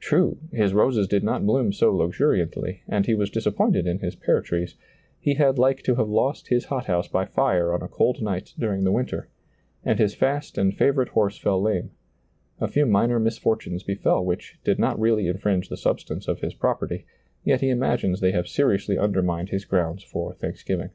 True, 0.00 0.36
his 0.52 0.74
roses 0.74 1.08
did 1.08 1.24
not 1.24 1.46
bloom 1.46 1.72
so 1.72 1.96
luxuriantly, 1.96 2.82
and 2.86 3.06
he 3.06 3.14
was 3.14 3.30
disappointed 3.30 3.86
in 3.86 4.00
his 4.00 4.14
pear 4.14 4.42
trees; 4.42 4.76
he 5.18 5.32
had 5.36 5.58
like 5.58 5.82
to 5.84 5.94
have 5.94 6.10
lost 6.10 6.48
his 6.48 6.66
hothouse 6.66 7.08
by 7.08 7.24
fire 7.24 7.72
on 7.72 7.80
a 7.80 7.88
cold 7.88 8.20
night 8.20 8.52
during 8.58 8.84
the 8.84 8.92
winter; 8.92 9.30
and 9.82 9.98
his 9.98 10.14
fast 10.14 10.58
and 10.58 10.76
favorite 10.76 11.08
horse 11.08 11.38
fell 11.38 11.58
lame; 11.58 11.90
a 12.60 12.68
few 12.68 12.84
minor 12.84 13.18
misfortunes 13.18 13.82
befell 13.82 14.22
which 14.22 14.58
did 14.62 14.78
not 14.78 15.00
really 15.00 15.26
infringe 15.26 15.70
the 15.70 15.78
substance 15.78 16.28
of 16.28 16.40
his 16.40 16.52
prop 16.52 16.80
erty, 16.82 17.04
yet 17.42 17.62
he 17.62 17.70
imagines 17.70 18.20
they 18.20 18.32
have 18.32 18.46
seriously 18.48 18.98
under 18.98 19.22
mined 19.22 19.48
his 19.48 19.64
grounds 19.64 20.02
for 20.04 20.34
thanksgiving. 20.34 20.90